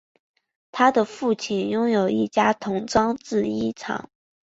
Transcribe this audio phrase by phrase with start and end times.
[0.71, 4.09] 他的父亲拥有一家童装制衣厂。